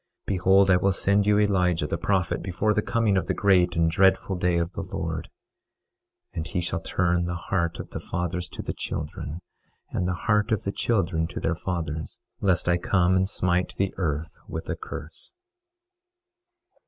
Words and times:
25:5 0.21 0.25
Behold, 0.25 0.69
I 0.71 0.77
will 0.77 0.93
send 0.93 1.27
you 1.27 1.37
Elijah 1.37 1.85
the 1.85 1.95
prophet 1.95 2.41
before 2.41 2.73
the 2.73 2.81
coming 2.81 3.17
of 3.17 3.27
the 3.27 3.35
great 3.35 3.75
and 3.75 3.91
dreadful 3.91 4.35
day 4.35 4.57
of 4.57 4.71
the 4.71 4.81
Lord; 4.81 5.29
25:6 6.33 6.37
And 6.37 6.47
he 6.47 6.59
shall 6.59 6.79
turn 6.79 7.25
the 7.25 7.35
heart 7.35 7.77
of 7.79 7.91
the 7.91 7.99
fathers 7.99 8.49
to 8.49 8.63
the 8.63 8.73
children, 8.73 9.41
and 9.91 10.07
the 10.07 10.15
heart 10.25 10.51
of 10.51 10.63
the 10.63 10.71
children 10.71 11.27
to 11.27 11.39
their 11.39 11.53
fathers, 11.53 12.17
lest 12.39 12.67
I 12.67 12.79
come 12.79 13.15
and 13.15 13.29
smite 13.29 13.75
the 13.75 13.93
earth 13.95 14.39
with 14.47 14.67
a 14.69 14.75
curse. 14.75 15.33